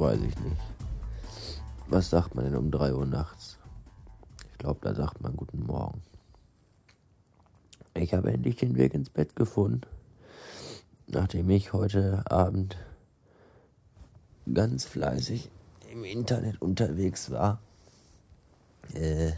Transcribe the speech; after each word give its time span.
Weiß 0.00 0.18
ich 0.18 0.38
nicht. 0.38 0.56
Was 1.88 2.08
sagt 2.08 2.34
man 2.34 2.46
denn 2.46 2.56
um 2.56 2.70
3 2.70 2.94
Uhr 2.94 3.04
nachts? 3.04 3.58
Ich 4.50 4.56
glaube, 4.56 4.80
da 4.80 4.94
sagt 4.94 5.20
man 5.20 5.36
guten 5.36 5.66
Morgen. 5.66 6.02
Ich 7.92 8.14
habe 8.14 8.32
endlich 8.32 8.56
den 8.56 8.76
Weg 8.76 8.94
ins 8.94 9.10
Bett 9.10 9.36
gefunden, 9.36 9.82
nachdem 11.06 11.50
ich 11.50 11.74
heute 11.74 12.22
Abend 12.30 12.78
ganz 14.50 14.86
fleißig 14.86 15.50
im 15.92 16.04
Internet 16.04 16.62
unterwegs 16.62 17.30
war. 17.30 17.60
Äh, 18.94 19.32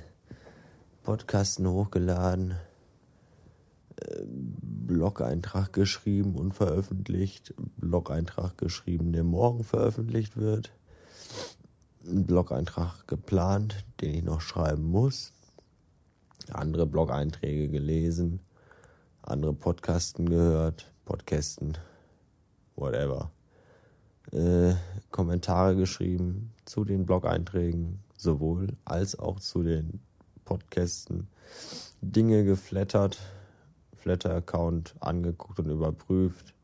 Podcasten 1.03 1.67
hochgeladen, 1.67 2.55
Blog-Eintrag 4.27 5.73
geschrieben 5.73 6.35
und 6.37 6.53
veröffentlicht, 6.53 7.55
Blog-Eintrag 7.77 8.59
geschrieben, 8.59 9.13
der 9.13 9.25
morgen 9.25 9.65
veröffentlicht 9.65 10.37
wird, 10.37 10.73
ein 12.05 12.27
Blog-Eintrag 12.27 13.07
geplant, 13.07 13.85
den 14.01 14.15
ich 14.15 14.23
noch 14.23 14.41
schreiben 14.41 14.85
muss, 14.85 15.33
andere 16.51 16.87
Blog-Einträge 16.87 17.69
gelesen, 17.69 18.41
andere 19.23 19.55
Podcasten 19.55 20.29
gehört, 20.29 20.93
Podcasten, 21.05 21.79
whatever. 22.77 23.31
Äh, 24.33 24.75
Kommentare 25.11 25.77
geschrieben 25.77 26.53
zu 26.65 26.85
den 26.85 27.07
Blog-Einträgen, 27.07 28.03
sowohl 28.17 28.69
als 28.85 29.19
auch 29.19 29.41
zu 29.41 29.63
den 29.63 30.01
Podcasten, 30.45 31.29
Dinge 32.01 32.45
geflattert, 32.45 33.19
Flatter-Account 34.03 34.97
angeguckt 35.01 35.59
und 35.61 35.71
überprüft, 35.71 36.55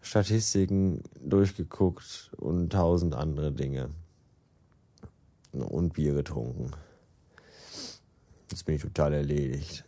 Statistiken 0.00 1.02
durchgeguckt 1.20 2.30
und 2.36 2.70
tausend 2.70 3.14
andere 3.14 3.52
Dinge. 3.52 3.90
Und 5.52 5.94
Bier 5.94 6.14
getrunken. 6.14 6.72
Jetzt 8.50 8.66
bin 8.66 8.74
ich 8.74 8.82
total 8.82 9.14
erledigt. 9.14 9.84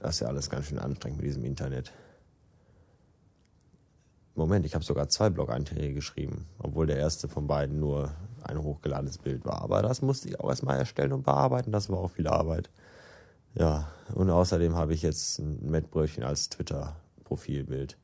Das 0.00 0.16
ist 0.16 0.20
ja 0.20 0.28
alles 0.28 0.50
ganz 0.50 0.66
schön 0.66 0.78
anstrengend 0.78 1.18
mit 1.18 1.26
diesem 1.26 1.44
Internet. 1.44 1.92
Moment, 4.34 4.66
ich 4.66 4.74
habe 4.74 4.84
sogar 4.84 5.08
zwei 5.08 5.30
Blog-Einträge 5.30 5.94
geschrieben, 5.94 6.46
obwohl 6.58 6.86
der 6.86 6.98
erste 6.98 7.28
von 7.28 7.46
beiden 7.46 7.78
nur 7.78 8.12
ein 8.42 8.60
hochgeladenes 8.60 9.18
Bild 9.18 9.44
war. 9.44 9.62
Aber 9.62 9.80
das 9.80 10.02
musste 10.02 10.28
ich 10.28 10.40
auch 10.40 10.50
erstmal 10.50 10.78
erstellen 10.78 11.12
und 11.12 11.22
bearbeiten. 11.22 11.70
Das 11.70 11.88
war 11.88 11.98
auch 11.98 12.10
viel 12.10 12.26
Arbeit. 12.26 12.68
Ja, 13.54 13.88
und 14.14 14.30
außerdem 14.30 14.74
habe 14.74 14.94
ich 14.94 15.02
jetzt 15.02 15.38
ein 15.38 15.70
Mettbrötchen 15.70 16.24
als 16.24 16.48
Twitter-Profilbild. 16.48 17.96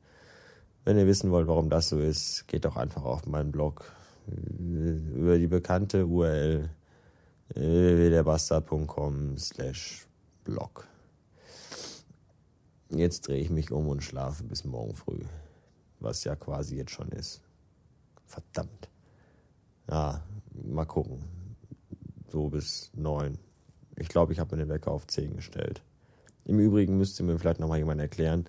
Wenn 0.84 0.96
ihr 0.96 1.06
wissen 1.06 1.30
wollt, 1.30 1.48
warum 1.48 1.68
das 1.68 1.88
so 1.88 1.98
ist, 1.98 2.46
geht 2.48 2.64
doch 2.64 2.76
einfach 2.76 3.02
auf 3.02 3.26
meinen 3.26 3.52
Blog 3.52 3.92
über 4.28 5.38
die 5.38 5.48
bekannte 5.48 6.06
URL 6.06 6.70
www.derbastard.com 7.54 9.36
slash 9.38 10.06
blog. 10.44 10.86
Jetzt 12.90 13.26
drehe 13.28 13.40
ich 13.40 13.50
mich 13.50 13.70
um 13.70 13.88
und 13.88 14.02
schlafe 14.02 14.44
bis 14.44 14.64
morgen 14.64 14.94
früh. 14.94 15.20
Was 16.00 16.24
ja 16.24 16.34
quasi 16.36 16.76
jetzt 16.76 16.92
schon 16.92 17.08
ist. 17.08 17.42
Verdammt. 18.26 18.88
Ja, 19.88 20.22
mal 20.64 20.86
gucken. 20.86 21.24
So 22.28 22.48
bis 22.48 22.90
neun. 22.94 23.38
Ich 24.00 24.08
glaube, 24.08 24.32
ich 24.32 24.40
habe 24.40 24.56
mir 24.56 24.64
den 24.64 24.70
Wecker 24.70 24.90
auf 24.90 25.06
10 25.06 25.36
gestellt. 25.36 25.82
Im 26.46 26.58
Übrigen 26.58 26.96
müsste 26.96 27.22
mir 27.22 27.38
vielleicht 27.38 27.60
nochmal 27.60 27.78
jemand 27.78 28.00
erklären, 28.00 28.46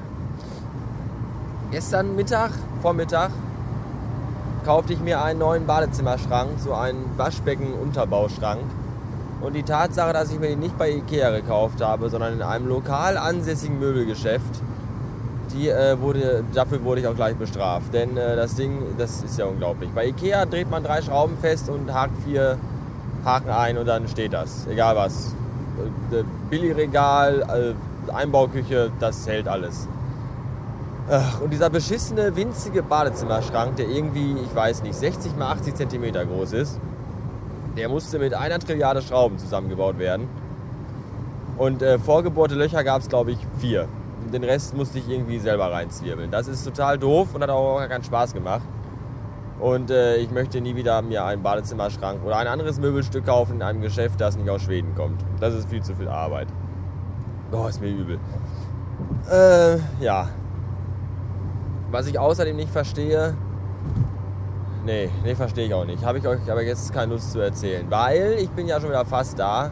Gestern 1.73 2.15
Mittag, 2.15 2.53
Vormittag, 2.83 3.33
kaufte 4.65 4.93
ich 4.93 5.01
mir 5.01 5.25
einen 5.25 5.41
neuen 5.41 5.67
Badezimmerschrank, 5.67 6.51
so 6.61 6.73
einen 6.73 7.19
Waschbecken-Unterbauschrank 7.19 8.61
und 9.41 9.55
die 9.55 9.63
Tatsache, 9.63 10.13
dass 10.13 10.31
ich 10.31 10.39
mir 10.39 10.49
den 10.49 10.61
nicht 10.61 10.77
bei 10.77 10.91
Ikea 10.91 11.31
gekauft 11.31 11.83
habe, 11.83 12.11
sondern 12.11 12.35
in 12.35 12.43
einem 12.43 12.69
lokal 12.69 13.17
ansässigen 13.17 13.79
Möbelgeschäft, 13.79 14.63
die, 15.53 15.69
äh, 15.69 16.01
wurde, 16.01 16.45
dafür 16.55 16.83
wurde 16.85 17.01
ich 17.01 17.07
auch 17.07 17.17
gleich 17.17 17.37
bestraft. 17.37 17.93
Denn 17.93 18.17
äh, 18.17 18.37
das 18.37 18.55
Ding, 18.55 18.79
das 18.99 19.23
ist 19.23 19.39
ja 19.39 19.47
unglaublich. 19.47 19.91
Bei 19.91 20.07
Ikea 20.07 20.47
dreht 20.47 20.71
man 20.71 20.85
drei 20.85 21.03
Schrauben 21.03 21.37
fest 21.39 21.69
und 21.71 21.93
hakt 21.93 22.23
vier 22.25 22.59
Haken 23.25 23.51
ein 23.51 23.79
und 23.79 23.87
dann 23.87 24.09
steht 24.09 24.33
das. 24.33 24.67
Egal 24.67 24.97
was. 24.97 25.35
Äh, 26.13 26.23
Billigregal, 26.51 27.75
äh, 28.09 28.13
Einbauküche, 28.13 28.91
das 29.01 29.27
hält 29.27 29.49
alles. 29.49 29.87
Und 31.43 31.53
dieser 31.53 31.71
beschissene, 31.71 32.37
winzige 32.37 32.85
Badezimmerschrank, 32.85 33.75
der 33.75 33.89
irgendwie, 33.89 34.37
ich 34.45 34.55
weiß 34.55 34.85
nicht, 34.85 34.95
60 34.95 35.37
mal 35.37 35.51
80 35.53 35.75
Zentimeter 35.75 36.25
groß 36.25 36.53
ist, 36.53 36.79
der 37.77 37.89
musste 37.89 38.19
mit 38.19 38.35
einer 38.35 38.59
Trilliarde 38.59 39.03
Schrauben 39.03 39.39
zusammengebaut 39.39 39.99
werden. 39.99 40.29
Und 41.57 41.83
äh, 41.83 41.99
vorgebohrte 41.99 42.55
Löcher 42.55 42.83
gab 42.85 43.03
es, 43.03 43.09
glaube 43.09 43.33
ich, 43.33 43.39
vier. 43.59 43.89
Und 44.25 44.33
den 44.33 44.45
Rest 44.45 44.77
musste 44.77 44.99
ich 44.99 45.09
irgendwie 45.09 45.39
selber 45.39 45.71
reinzwirbeln. 45.71 46.31
Das 46.31 46.49
ist 46.49 46.65
total 46.65 46.99
doof 46.99 47.35
und 47.35 47.43
hat 47.43 47.51
auch 47.51 47.79
gar 47.79 47.89
keinen 47.89 48.05
Spaß 48.05 48.33
gemacht. 48.35 48.63
Und 49.61 49.91
äh, 49.91 50.17
ich 50.17 50.31
möchte 50.31 50.61
nie 50.61 50.75
wieder 50.75 51.03
mir 51.03 51.25
einen 51.25 51.43
Badezimmerschrank 51.43 52.25
oder 52.25 52.39
ein 52.39 52.47
anderes 52.47 52.81
Möbelstück 52.81 53.27
kaufen 53.27 53.57
in 53.57 53.63
einem 53.63 53.83
Geschäft, 53.83 54.21
das 54.21 54.37
nicht 54.37 54.49
aus 54.49 54.63
Schweden 54.63 54.95
kommt. 54.95 55.21
Das 55.39 55.55
ist 55.55 55.69
viel 55.69 55.83
zu 55.83 55.95
viel 55.95 56.09
Arbeit. 56.09 56.49
Oh, 57.53 57.67
ist 57.67 57.81
mir 57.81 57.89
übel. 57.89 58.19
Äh, 59.31 59.77
ja. 60.03 60.29
Was 61.91 62.07
ich 62.07 62.19
außerdem 62.19 62.57
nicht 62.57 62.71
verstehe, 62.71 63.35
Nee, 64.91 65.09
nee, 65.23 65.37
verstehe 65.37 65.67
ich 65.67 65.73
auch 65.73 65.85
nicht. 65.85 66.05
Habe 66.05 66.19
ich 66.19 66.27
euch 66.27 66.51
aber 66.51 66.63
jetzt 66.65 66.93
keine 66.93 67.13
Lust 67.13 67.31
zu 67.31 67.39
erzählen. 67.39 67.89
Weil 67.89 68.39
ich 68.41 68.51
bin 68.51 68.67
ja 68.67 68.81
schon 68.81 68.91
wieder 68.91 69.05
fast 69.05 69.39
da 69.39 69.71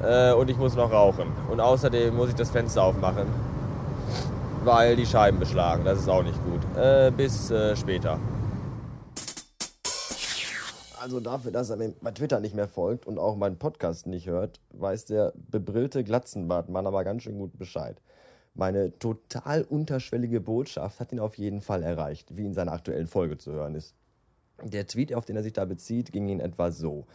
äh, 0.00 0.32
und 0.32 0.48
ich 0.48 0.56
muss 0.56 0.76
noch 0.76 0.92
rauchen. 0.92 1.32
Und 1.50 1.58
außerdem 1.58 2.14
muss 2.14 2.28
ich 2.28 2.36
das 2.36 2.48
Fenster 2.48 2.84
aufmachen, 2.84 3.26
weil 4.62 4.94
die 4.94 5.06
Scheiben 5.06 5.40
beschlagen. 5.40 5.84
Das 5.84 5.98
ist 5.98 6.08
auch 6.08 6.22
nicht 6.22 6.38
gut. 6.44 6.60
Äh, 6.80 7.10
bis 7.10 7.50
äh, 7.50 7.74
später. 7.74 8.20
Also 11.00 11.18
dafür, 11.18 11.50
dass 11.50 11.70
er 11.70 11.76
mir 11.76 11.92
bei 12.00 12.12
Twitter 12.12 12.38
nicht 12.38 12.54
mehr 12.54 12.68
folgt 12.68 13.08
und 13.08 13.18
auch 13.18 13.34
meinen 13.34 13.58
Podcast 13.58 14.06
nicht 14.06 14.28
hört, 14.28 14.60
weiß 14.70 15.06
der 15.06 15.32
bebrillte 15.34 16.04
Glatzenbartmann 16.04 16.86
aber 16.86 17.02
ganz 17.02 17.24
schön 17.24 17.38
gut 17.38 17.58
Bescheid. 17.58 18.00
Meine 18.54 18.96
total 19.00 19.62
unterschwellige 19.62 20.40
Botschaft 20.40 21.00
hat 21.00 21.10
ihn 21.10 21.18
auf 21.18 21.38
jeden 21.38 21.60
Fall 21.60 21.82
erreicht, 21.82 22.36
wie 22.36 22.46
in 22.46 22.54
seiner 22.54 22.70
aktuellen 22.70 23.08
Folge 23.08 23.36
zu 23.36 23.50
hören 23.50 23.74
ist. 23.74 23.97
Der 24.62 24.86
Tweet, 24.86 25.14
auf 25.14 25.24
den 25.24 25.36
er 25.36 25.42
sich 25.42 25.52
da 25.52 25.64
bezieht, 25.64 26.12
ging 26.12 26.28
in 26.28 26.40
etwa 26.40 26.70
so. 26.70 27.06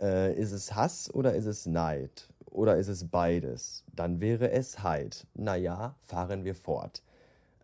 Äh, 0.00 0.34
ist 0.34 0.52
es 0.52 0.74
Hass 0.74 1.12
oder 1.12 1.34
ist 1.34 1.46
es 1.46 1.66
Neid? 1.66 2.28
Oder 2.50 2.76
ist 2.76 2.88
es 2.88 3.08
beides? 3.08 3.84
Dann 3.94 4.20
wäre 4.20 4.50
es 4.52 4.82
Heid. 4.82 5.26
Naja, 5.34 5.96
fahren 6.02 6.44
wir 6.44 6.54
fort. 6.54 7.02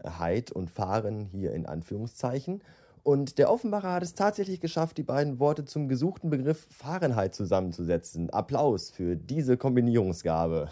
Heid 0.05 0.51
und 0.51 0.71
fahren 0.71 1.29
hier 1.31 1.53
in 1.53 1.67
Anführungszeichen. 1.67 2.61
Und 3.03 3.39
der 3.39 3.51
Offenbarer 3.51 3.95
hat 3.95 4.03
es 4.03 4.15
tatsächlich 4.15 4.61
geschafft, 4.61 4.99
die 4.99 5.03
beiden 5.03 5.39
Worte 5.39 5.65
zum 5.65 5.89
gesuchten 5.89 6.29
Begriff 6.29 6.67
Fahrenheit 6.71 7.35
zusammenzusetzen. 7.35 8.31
Applaus 8.31 8.91
für 8.91 9.17
diese 9.17 9.57
Kombinierungsgabe. 9.57 10.69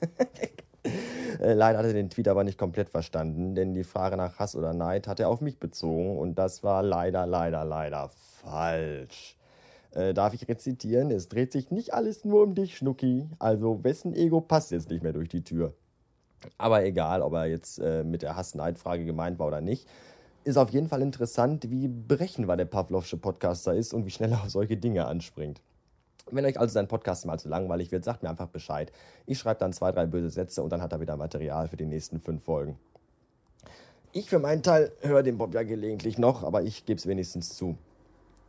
Äh, 1.40 1.54
leider 1.54 1.78
hat 1.78 1.86
er 1.86 1.92
den 1.92 2.10
Tweet 2.10 2.28
aber 2.28 2.44
nicht 2.44 2.58
komplett 2.58 2.88
verstanden, 2.88 3.54
denn 3.54 3.74
die 3.74 3.84
Frage 3.84 4.16
nach 4.16 4.38
Hass 4.38 4.56
oder 4.56 4.72
Neid 4.72 5.08
hat 5.08 5.20
er 5.20 5.28
auf 5.28 5.40
mich 5.40 5.58
bezogen 5.58 6.18
und 6.18 6.36
das 6.36 6.62
war 6.62 6.82
leider, 6.82 7.26
leider, 7.26 7.64
leider 7.64 8.10
falsch. 8.42 9.36
Äh, 9.92 10.12
darf 10.12 10.34
ich 10.34 10.48
rezitieren? 10.48 11.10
Es 11.10 11.28
dreht 11.28 11.52
sich 11.52 11.70
nicht 11.70 11.94
alles 11.94 12.24
nur 12.24 12.42
um 12.42 12.54
dich, 12.54 12.76
Schnucki. 12.76 13.28
Also 13.38 13.84
wessen 13.84 14.14
Ego 14.14 14.40
passt 14.40 14.72
jetzt 14.72 14.90
nicht 14.90 15.02
mehr 15.02 15.12
durch 15.12 15.28
die 15.28 15.44
Tür? 15.44 15.72
Aber 16.58 16.84
egal, 16.84 17.22
ob 17.22 17.32
er 17.34 17.46
jetzt 17.46 17.78
äh, 17.78 18.04
mit 18.04 18.22
der 18.22 18.36
Hass-Neid-Frage 18.36 19.04
gemeint 19.04 19.38
war 19.38 19.46
oder 19.46 19.60
nicht. 19.60 19.88
Ist 20.42 20.58
auf 20.58 20.70
jeden 20.70 20.88
Fall 20.88 21.00
interessant, 21.00 21.70
wie 21.70 21.88
berechenbar 21.88 22.56
der 22.56 22.66
Pavlovsche 22.66 23.16
Podcaster 23.16 23.74
ist 23.74 23.94
und 23.94 24.04
wie 24.04 24.10
schnell 24.10 24.32
er 24.32 24.42
auf 24.42 24.50
solche 24.50 24.76
Dinge 24.76 25.06
anspringt. 25.06 25.62
Wenn 26.30 26.46
euch 26.46 26.58
also 26.58 26.72
sein 26.72 26.88
Podcast 26.88 27.26
mal 27.26 27.38
zu 27.38 27.48
langweilig 27.48 27.92
wird, 27.92 28.04
sagt 28.04 28.22
mir 28.22 28.30
einfach 28.30 28.48
Bescheid. 28.48 28.90
Ich 29.26 29.38
schreibe 29.38 29.60
dann 29.60 29.72
zwei, 29.72 29.92
drei 29.92 30.06
böse 30.06 30.30
Sätze 30.30 30.62
und 30.62 30.70
dann 30.70 30.80
hat 30.80 30.92
er 30.92 31.00
wieder 31.00 31.16
Material 31.16 31.68
für 31.68 31.76
die 31.76 31.84
nächsten 31.84 32.20
fünf 32.20 32.42
Folgen. 32.44 32.78
Ich 34.12 34.30
für 34.30 34.38
meinen 34.38 34.62
Teil 34.62 34.92
höre 35.00 35.22
den 35.22 35.38
Bob 35.38 35.54
ja 35.54 35.64
gelegentlich 35.64 36.18
noch, 36.18 36.42
aber 36.42 36.62
ich 36.62 36.86
gebe 36.86 36.98
es 36.98 37.06
wenigstens 37.06 37.56
zu. 37.56 37.76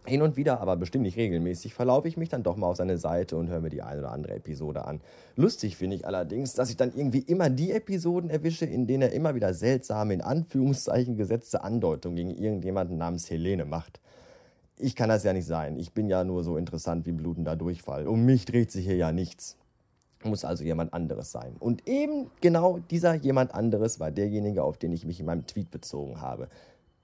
Hin 0.05 0.21
und 0.21 0.37
wieder, 0.37 0.61
aber 0.61 0.77
bestimmt 0.77 1.03
nicht 1.03 1.17
regelmäßig, 1.17 1.73
verlaufe 1.73 2.07
ich 2.07 2.15
mich 2.15 2.29
dann 2.29 2.43
doch 2.43 2.55
mal 2.55 2.67
auf 2.67 2.77
seine 2.77 2.99
Seite 2.99 3.35
und 3.35 3.49
höre 3.49 3.59
mir 3.59 3.71
die 3.71 3.81
eine 3.81 4.01
oder 4.01 4.11
andere 4.11 4.35
Episode 4.35 4.85
an. 4.85 5.01
Lustig 5.35 5.75
finde 5.75 5.95
ich 5.95 6.05
allerdings, 6.05 6.53
dass 6.53 6.69
ich 6.69 6.77
dann 6.77 6.93
irgendwie 6.95 7.21
immer 7.21 7.49
die 7.49 7.71
Episoden 7.71 8.29
erwische, 8.29 8.65
in 8.65 8.85
denen 8.85 9.01
er 9.01 9.13
immer 9.13 9.33
wieder 9.33 9.55
seltsame, 9.55 10.13
in 10.13 10.21
Anführungszeichen 10.21 11.17
gesetzte 11.17 11.63
Andeutungen 11.63 12.15
gegen 12.15 12.29
irgendjemanden 12.29 12.99
namens 12.99 13.29
Helene 13.29 13.65
macht 13.65 13.99
ich 14.77 14.95
kann 14.95 15.09
das 15.09 15.23
ja 15.23 15.33
nicht 15.33 15.45
sein. 15.45 15.77
Ich 15.77 15.93
bin 15.93 16.09
ja 16.09 16.23
nur 16.23 16.43
so 16.43 16.57
interessant 16.57 17.05
wie 17.05 17.11
blutender 17.11 17.55
Durchfall. 17.55 18.07
Um 18.07 18.25
mich 18.25 18.45
dreht 18.45 18.71
sich 18.71 18.85
hier 18.85 18.97
ja 18.97 19.11
nichts. 19.11 19.57
Muss 20.23 20.43
also 20.43 20.63
jemand 20.63 20.93
anderes 20.93 21.31
sein. 21.31 21.55
Und 21.59 21.87
eben 21.87 22.31
genau 22.41 22.79
dieser 22.89 23.13
jemand 23.13 23.53
anderes 23.53 23.99
war 23.99 24.11
derjenige, 24.11 24.63
auf 24.63 24.77
den 24.77 24.91
ich 24.91 25.05
mich 25.05 25.19
in 25.19 25.27
meinem 25.27 25.45
Tweet 25.45 25.71
bezogen 25.71 26.19
habe. 26.19 26.49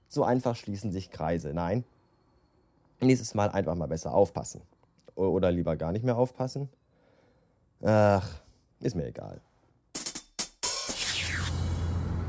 So 0.08 0.24
einfach 0.24 0.56
schließen 0.56 0.90
sich 0.90 1.10
Kreise. 1.10 1.54
Nein. 1.54 1.84
Nächstes 3.00 3.34
Mal 3.34 3.50
einfach 3.50 3.74
mal 3.74 3.86
besser 3.86 4.12
aufpassen. 4.12 4.60
Oder 5.14 5.50
lieber 5.50 5.76
gar 5.76 5.92
nicht 5.92 6.04
mehr 6.04 6.16
aufpassen. 6.16 6.68
Ach, 7.82 8.28
ist 8.80 8.96
mir 8.96 9.06
egal. 9.06 9.40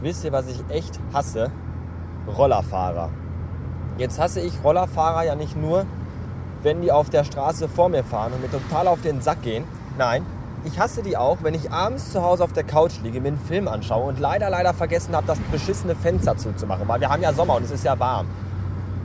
Wisst 0.01 0.23
ihr, 0.25 0.31
was 0.31 0.47
ich 0.47 0.59
echt 0.69 0.99
hasse? 1.13 1.51
Rollerfahrer. 2.27 3.22
Jetzt 3.97 4.19
hasse 4.19 4.39
ich 4.39 4.53
Rollerfahrer 4.63 5.23
ja 5.23 5.35
nicht 5.35 5.55
nur, 5.55 5.85
wenn 6.63 6.81
die 6.81 6.91
auf 6.91 7.09
der 7.09 7.23
Straße 7.23 7.69
vor 7.69 7.89
mir 7.89 8.03
fahren 8.03 8.33
und 8.33 8.41
mir 8.41 8.49
total 8.49 8.87
auf 8.87 9.01
den 9.01 9.21
Sack 9.21 9.43
gehen. 9.43 9.65
Nein, 9.97 10.25
ich 10.65 10.79
hasse 10.79 11.03
die 11.03 11.15
auch, 11.15 11.37
wenn 11.41 11.53
ich 11.53 11.71
abends 11.71 12.11
zu 12.11 12.23
Hause 12.23 12.43
auf 12.43 12.53
der 12.53 12.63
Couch 12.63 12.93
liege, 13.03 13.21
mir 13.21 13.29
einen 13.29 13.37
Film 13.37 13.67
anschaue 13.67 14.05
und 14.05 14.19
leider, 14.19 14.49
leider 14.49 14.73
vergessen 14.73 15.15
habe, 15.15 15.27
das 15.27 15.37
beschissene 15.51 15.95
Fenster 15.95 16.37
zuzumachen, 16.37 16.87
weil 16.87 17.01
wir 17.01 17.09
haben 17.09 17.21
ja 17.21 17.33
Sommer 17.33 17.55
und 17.57 17.63
es 17.63 17.71
ist 17.71 17.83
ja 17.83 17.99
warm. 17.99 18.27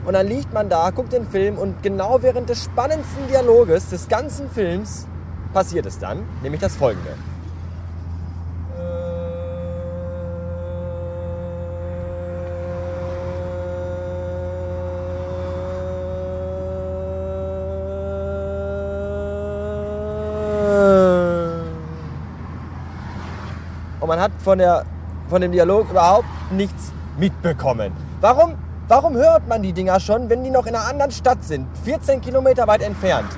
Und 0.05 0.13
dann 0.13 0.25
liegt 0.25 0.53
man 0.53 0.69
da, 0.69 0.89
guckt 0.89 1.13
den 1.13 1.27
Film 1.27 1.57
und 1.57 1.83
genau 1.83 2.21
während 2.21 2.49
des 2.49 2.63
spannendsten 2.63 3.27
Dialoges 3.27 3.89
des 3.89 4.07
ganzen 4.07 4.49
Films 4.49 5.05
passiert 5.53 5.85
es 5.85 5.99
dann, 5.99 6.23
nämlich 6.41 6.61
das 6.61 6.75
folgende. 6.75 7.11
Man 24.09 24.19
hat 24.19 24.31
von, 24.39 24.57
der, 24.57 24.85
von 25.29 25.39
dem 25.39 25.51
Dialog 25.51 25.91
überhaupt 25.91 26.25
nichts 26.51 26.91
mitbekommen. 27.17 27.93
Warum, 28.19 28.55
warum 28.87 29.13
hört 29.13 29.47
man 29.47 29.61
die 29.61 29.71
Dinger 29.71 29.99
schon, 29.99 30.29
wenn 30.29 30.43
die 30.43 30.49
noch 30.49 30.65
in 30.65 30.75
einer 30.75 30.87
anderen 30.87 31.11
Stadt 31.11 31.43
sind, 31.43 31.67
14 31.85 32.19
Kilometer 32.19 32.67
weit 32.67 32.81
entfernt? 32.81 33.29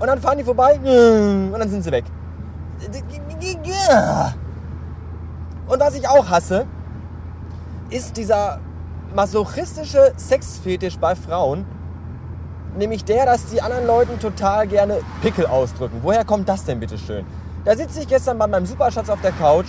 Und 0.00 0.08
dann 0.08 0.20
fahren 0.20 0.38
die 0.38 0.44
vorbei 0.44 0.74
und 0.74 1.56
dann 1.56 1.70
sind 1.70 1.84
sie 1.84 1.92
weg. 1.92 2.04
Und 5.68 5.80
was 5.80 5.94
ich 5.94 6.08
auch 6.08 6.28
hasse, 6.28 6.66
ist 7.88 8.16
dieser 8.16 8.58
masochistische 9.14 10.12
Sexfetisch 10.16 10.98
bei 10.98 11.14
Frauen, 11.14 11.64
nämlich 12.76 13.04
der, 13.04 13.26
dass 13.26 13.46
die 13.46 13.62
anderen 13.62 13.86
Leuten 13.86 14.18
total 14.18 14.66
gerne 14.66 14.98
Pickel 15.20 15.46
ausdrücken. 15.46 16.00
Woher 16.02 16.24
kommt 16.24 16.48
das 16.48 16.64
denn 16.64 16.80
bitte 16.80 16.98
schön? 16.98 17.24
Da 17.64 17.76
sitze 17.76 18.00
ich 18.00 18.08
gestern 18.08 18.38
bei 18.38 18.48
meinem 18.48 18.66
Superschatz 18.66 19.08
auf 19.08 19.20
der 19.20 19.30
Couch 19.30 19.68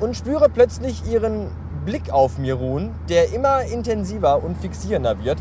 und 0.00 0.16
spüre 0.16 0.48
plötzlich 0.48 1.06
ihren 1.10 1.50
Blick 1.84 2.10
auf 2.10 2.38
mir 2.38 2.54
ruhen, 2.54 2.94
der 3.08 3.32
immer 3.32 3.62
intensiver 3.62 4.42
und 4.42 4.56
fixierender 4.56 5.22
wird. 5.22 5.38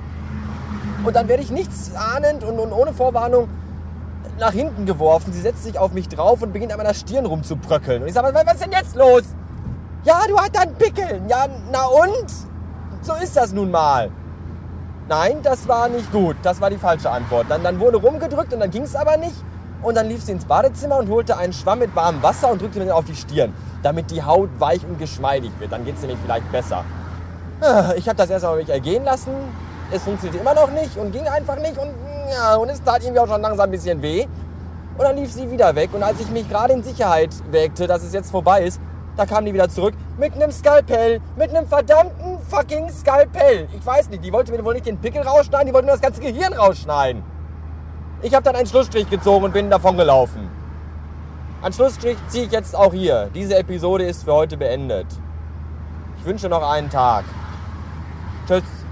Und 1.06 1.16
dann 1.16 1.28
werde 1.28 1.44
ich 1.44 1.52
nichts 1.52 1.92
ahnend 1.96 2.44
und, 2.44 2.60
und 2.60 2.72
ohne 2.72 2.94
Vorwarnung 2.94 3.50
nach 4.40 4.52
hinten 4.52 4.86
geworfen. 4.86 5.34
Sie 5.34 5.42
setzt 5.42 5.64
sich 5.64 5.78
auf 5.78 5.94
mich 5.94 6.08
drauf 6.08 6.42
und 6.42 6.54
beginnt 6.54 6.72
an 6.72 6.78
meiner 6.78 6.94
Stirn 6.94 7.26
rumzubröckeln. 7.26 8.02
Und 8.02 8.08
ich 8.08 8.14
sage, 8.14 8.34
was 8.34 8.54
ist 8.54 8.64
denn 8.64 8.72
jetzt 8.72 8.96
los? 8.96 9.24
Ja, 10.04 10.22
du 10.28 10.38
hast 10.38 10.56
dann 10.56 10.74
Pickeln. 10.76 11.28
Ja, 11.30 11.48
na 11.72 11.86
und? 11.86 12.30
So 13.02 13.14
ist 13.22 13.36
das 13.36 13.54
nun 13.54 13.72
mal. 13.72 14.12
Nein, 15.10 15.38
das 15.44 15.68
war 15.68 15.90
nicht 15.90 16.12
gut. 16.12 16.38
Das 16.44 16.62
war 16.62 16.70
die 16.70 16.78
falsche 16.78 17.10
Antwort. 17.10 17.48
Dann, 17.50 17.64
dann 17.64 17.80
wurde 17.80 17.98
rumgedrückt 17.98 18.54
und 18.54 18.62
dann 18.62 18.72
ging 18.72 18.84
es 18.84 18.96
aber 18.96 19.18
nicht. 19.18 19.36
Und 19.82 19.96
dann 19.96 20.08
lief 20.08 20.24
sie 20.24 20.32
ins 20.32 20.46
Badezimmer 20.46 20.98
und 20.98 21.10
holte 21.10 21.38
einen 21.38 21.52
Schwamm 21.52 21.80
mit 21.80 21.94
warmem 21.94 22.24
Wasser 22.24 22.50
und 22.50 22.62
drückte 22.62 22.80
mir 22.80 22.96
auf 22.96 23.04
die 23.04 23.16
Stirn 23.16 23.54
damit 23.84 24.10
die 24.10 24.24
Haut 24.24 24.50
weich 24.60 24.84
und 24.86 24.98
geschmeidig 24.98 25.52
wird. 25.60 25.72
Dann 25.72 25.86
geht 25.86 25.96
es 25.96 26.02
nämlich 26.02 26.20
vielleicht 26.24 26.52
besser. 26.52 26.84
Ah, 27.62 27.94
ich 27.96 28.08
habe 28.08 28.18
das 28.18 28.30
erst 28.30 28.46
einmal 28.46 28.60
mich 28.60 28.70
ergehen 28.70 29.04
lassen. 29.04 29.32
Es 29.92 30.04
funktionierte 30.04 30.42
immer 30.42 30.56
noch 30.56 30.72
nicht 30.72 30.98
und 30.98 31.12
ging 31.12 31.28
einfach 31.28 31.58
nicht. 31.58 31.78
Und, 31.78 31.90
ja, 32.32 32.56
und 32.56 32.70
es 32.70 32.82
tat 32.82 33.04
irgendwie 33.04 33.20
auch 33.20 33.28
schon 33.28 33.42
langsam 33.42 33.66
ein 33.66 33.72
bisschen 33.72 34.02
weh. 34.02 34.26
Und 34.98 35.04
dann 35.04 35.16
lief 35.18 35.32
sie 35.32 35.50
wieder 35.50 35.76
weg. 35.76 35.90
Und 35.94 36.04
als 36.04 36.20
ich 36.20 36.30
mich 36.30 36.48
gerade 36.50 36.74
in 36.74 36.84
Sicherheit 36.84 37.30
wägte, 37.52 37.88
dass 37.88 38.04
es 38.04 38.14
jetzt 38.14 38.32
vorbei 38.32 38.64
ist, 38.64 38.80
da 39.16 39.26
kam 39.26 39.46
die 39.46 39.54
wieder 39.54 39.70
zurück 39.70 39.94
mit 40.18 40.34
einem 40.34 40.52
Skalpell. 40.52 41.22
Mit 41.36 41.56
einem 41.56 41.68
verdammten 41.68 42.40
fucking 42.50 42.90
Skalpell. 42.90 43.68
Ich 43.78 43.86
weiß 43.86 44.10
nicht, 44.10 44.24
die 44.24 44.34
wollte 44.34 44.52
mir 44.52 44.64
wohl 44.64 44.74
nicht 44.74 44.86
den 44.86 44.98
Pickel 44.98 45.22
rausschneiden, 45.22 45.68
die 45.68 45.74
wollte 45.74 45.86
mir 45.86 45.92
das 45.92 46.02
ganze 46.02 46.22
Gehirn 46.22 46.54
rausschneiden. 46.54 47.24
Ich 48.22 48.34
habe 48.34 48.44
dann 48.44 48.56
einen 48.56 48.68
Schlussstrich 48.68 49.10
gezogen 49.10 49.46
und 49.46 49.54
bin 49.54 49.70
davon 49.70 49.98
gelaufen. 49.98 50.50
An 51.64 51.72
ziehe 51.72 52.44
ich 52.44 52.52
jetzt 52.52 52.76
auch 52.76 52.92
hier. 52.92 53.30
Diese 53.34 53.56
Episode 53.56 54.04
ist 54.04 54.26
für 54.26 54.34
heute 54.34 54.58
beendet. 54.58 55.08
Ich 56.20 56.26
wünsche 56.26 56.50
noch 56.50 56.70
einen 56.70 56.90
Tag. 56.90 57.24
Tschüss. 58.46 58.83